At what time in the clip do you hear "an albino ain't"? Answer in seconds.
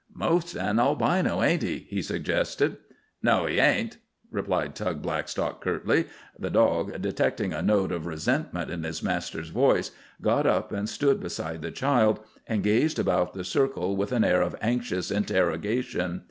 0.55-1.61